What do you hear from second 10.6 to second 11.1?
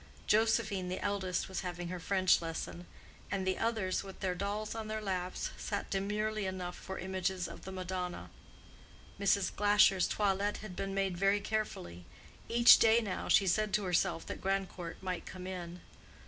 been